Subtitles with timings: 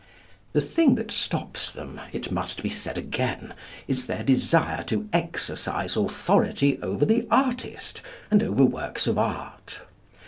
[0.53, 3.53] The thing that stops them, it must be said again,
[3.87, 8.01] is their desire to exercise authority over the artist
[8.31, 9.81] and over works of art.